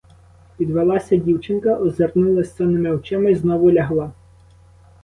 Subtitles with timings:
[0.57, 4.11] Підвелася дівчинка, озирнулась сонними очима й знову лягла.